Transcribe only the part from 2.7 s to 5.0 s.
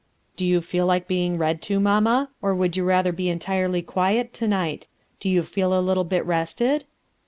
you rather be entirely quiet to night?